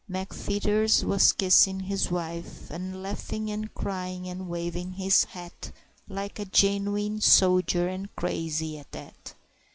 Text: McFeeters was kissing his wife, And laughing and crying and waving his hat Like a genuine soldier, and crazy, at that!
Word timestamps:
McFeeters 0.09 1.03
was 1.03 1.31
kissing 1.31 1.81
his 1.81 2.09
wife, 2.09 2.71
And 2.71 3.03
laughing 3.03 3.51
and 3.51 3.71
crying 3.75 4.27
and 4.27 4.49
waving 4.49 4.93
his 4.93 5.25
hat 5.25 5.71
Like 6.09 6.39
a 6.39 6.45
genuine 6.45 7.21
soldier, 7.21 7.87
and 7.87 8.09
crazy, 8.15 8.79
at 8.79 8.91
that! 8.93 9.35